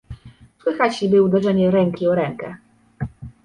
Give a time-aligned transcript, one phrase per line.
[0.63, 2.55] "Słychać niby uderzenie ręki o rękę."